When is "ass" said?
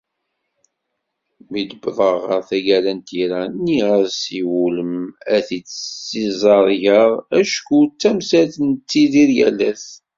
9.71-9.85